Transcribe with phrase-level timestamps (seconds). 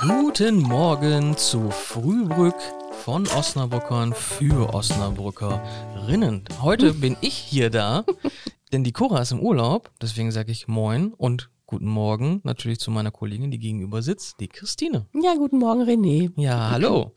[0.00, 2.54] Guten Morgen zu Frühbrück
[3.04, 6.44] von Osnabrückern für Osnabrückerinnen.
[6.62, 8.04] Heute bin ich hier da,
[8.72, 12.90] denn die Cora ist im Urlaub, deswegen sage ich Moin und guten Morgen natürlich zu
[12.90, 15.04] meiner Kollegin, die gegenüber sitzt, die Christine.
[15.12, 16.32] Ja, guten Morgen, René.
[16.40, 17.12] Ja, hallo.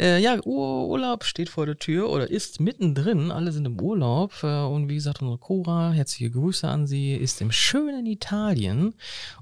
[0.00, 3.30] Äh, ja, Ur Urlaub steht vor der Tür oder ist mittendrin.
[3.30, 4.32] Alle sind im Urlaub.
[4.42, 8.94] Äh, und wie gesagt, unsere Cora, herzliche Grüße an sie, ist im schönen Italien.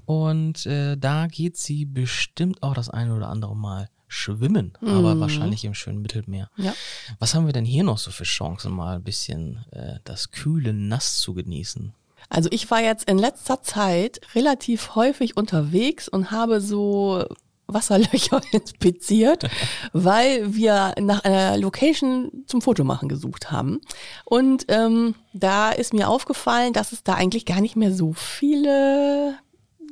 [0.05, 5.19] Und äh, da geht sie bestimmt auch das eine oder andere Mal schwimmen, aber Mhm.
[5.19, 6.51] wahrscheinlich im schönen Mittelmeer.
[6.57, 6.75] Ja.
[7.17, 10.71] Was haben wir denn hier noch so für Chancen, mal ein bisschen äh, das kühle
[10.73, 11.93] Nass zu genießen?
[12.29, 17.25] Also ich war jetzt in letzter Zeit relativ häufig unterwegs und habe so
[17.67, 19.49] Wasserlöcher inspiziert,
[19.93, 23.81] weil wir nach einer Location zum Fotomachen gesucht haben.
[24.25, 29.37] Und ähm, da ist mir aufgefallen, dass es da eigentlich gar nicht mehr so viele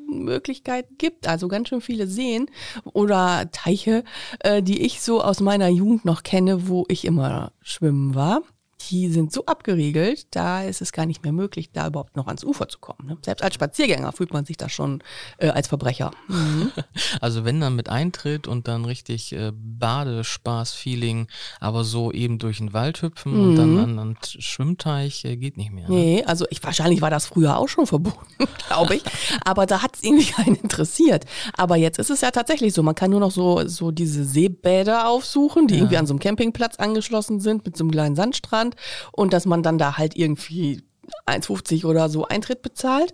[0.07, 2.49] Möglichkeiten gibt, also ganz schön viele Seen
[2.93, 4.03] oder Teiche,
[4.39, 8.41] äh, die ich so aus meiner Jugend noch kenne, wo ich immer schwimmen war.
[8.89, 12.43] Die sind so abgeriegelt, da ist es gar nicht mehr möglich, da überhaupt noch ans
[12.43, 13.07] Ufer zu kommen.
[13.07, 13.17] Ne?
[13.23, 15.03] Selbst als Spaziergänger fühlt man sich da schon
[15.37, 16.11] äh, als Verbrecher.
[16.27, 16.71] Mhm.
[17.19, 21.27] Also wenn dann mit Eintritt und dann richtig äh, Badespaß-Feeling,
[21.59, 25.71] aber so eben durch den Wald hüpfen und dann an einen Schwimmteich äh, geht nicht
[25.71, 25.89] mehr.
[25.89, 25.95] Ne?
[25.95, 28.25] Nee, also ich wahrscheinlich war das früher auch schon verboten,
[28.67, 29.03] glaube ich.
[29.45, 31.25] Aber da hat es irgendwie keinen interessiert.
[31.53, 35.07] Aber jetzt ist es ja tatsächlich so, man kann nur noch so, so diese Seebäder
[35.07, 38.70] aufsuchen, die irgendwie an so einem Campingplatz angeschlossen sind mit so einem kleinen Sandstrand
[39.11, 40.83] und dass man dann da halt irgendwie
[41.25, 43.13] 1,50 oder so Eintritt bezahlt.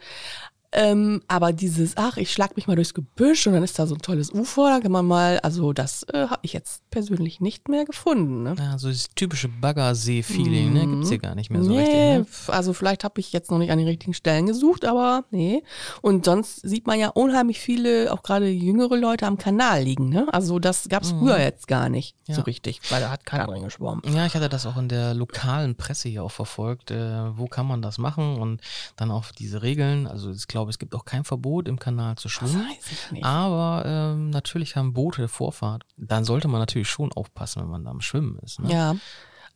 [0.73, 3.95] Ähm, aber dieses, ach, ich schlag mich mal durchs Gebüsch und dann ist da so
[3.95, 7.69] ein tolles Ufer, da kann man mal, also das äh, habe ich jetzt persönlich nicht
[7.69, 8.43] mehr gefunden.
[8.43, 8.55] Ne?
[8.59, 10.87] Ja, so dieses typische Baggersee-Feeling, ne?
[10.87, 12.47] Gibt's hier gar nicht mehr so nee, richtig.
[12.47, 12.53] Ne?
[12.53, 15.63] also vielleicht habe ich jetzt noch nicht an den richtigen Stellen gesucht, aber nee.
[16.01, 20.09] Und sonst sieht man ja unheimlich viele, auch gerade jüngere Leute am Kanal liegen.
[20.09, 20.27] Ne?
[20.31, 22.37] Also das gab es früher jetzt gar nicht so Mhm.
[22.37, 22.43] Ja.
[22.43, 24.01] richtig, weil da hat keiner drin geschwommen.
[24.13, 26.91] Ja, ich hatte das auch in der lokalen Presse hier auch verfolgt.
[26.91, 28.37] Äh, wo kann man das machen?
[28.37, 28.61] Und
[28.97, 30.07] dann auch diese Regeln.
[30.07, 32.55] Also ich glaube, es gibt auch kein Verbot im Kanal zu schwimmen.
[32.55, 33.23] weiß ich nicht.
[33.23, 35.83] Aber ähm, natürlich haben Boote Vorfahrt.
[35.97, 38.59] Dann sollte man natürlich schon aufpassen, wenn man da am Schwimmen ist.
[38.59, 38.71] Ne?
[38.71, 38.95] Ja.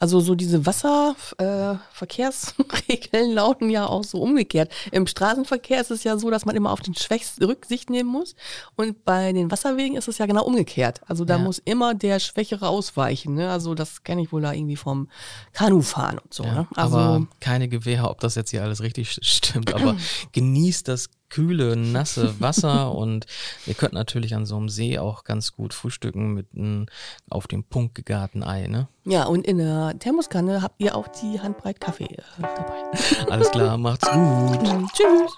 [0.01, 4.71] Also so diese Wasserverkehrsregeln äh, lauten ja auch so umgekehrt.
[4.91, 8.33] Im Straßenverkehr ist es ja so, dass man immer auf den Schwächsten Rücksicht nehmen muss.
[8.75, 11.01] Und bei den Wasserwegen ist es ja genau umgekehrt.
[11.07, 11.43] Also da Ja.
[11.43, 13.35] muss immer der Schwächere ausweichen.
[13.35, 13.51] Ne?
[13.51, 15.07] Also das kenne ich wohl da irgendwie vom
[15.53, 16.45] Kanufahren und so.
[16.45, 16.67] Ja, ne?
[16.75, 19.71] Also aber keine Gewähr, ob das jetzt hier alles richtig stimmt.
[19.73, 19.95] Aber
[20.31, 23.25] genießt das kühle, nasse Wasser und
[23.65, 26.85] ihr könnt natürlich an so einem See auch ganz gut frühstücken mit einem
[27.29, 28.67] auf den Punkt gegarten Ei.
[28.67, 28.87] Ne?
[29.05, 33.31] ja, und in der Thermoskanne habt ihr auch die Handbreit Kaffee äh, dabei.
[33.31, 34.59] Alles klar, macht's gut.
[34.93, 35.31] Tschüss.